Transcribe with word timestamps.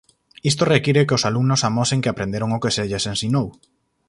Isto 0.51 0.63
require 0.73 1.05
que 1.07 1.17
os 1.17 1.27
alumnos 1.29 1.63
amosen 1.69 2.01
que 2.03 2.11
aprenderon 2.11 2.49
o 2.55 2.61
que 2.63 2.73
se 2.75 2.83
lles 2.89 3.05
ensinou. 3.13 3.47